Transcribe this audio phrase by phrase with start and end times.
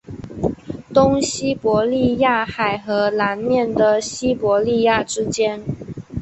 [0.91, 5.63] 东西伯利亚海和南面的西伯利亚之间。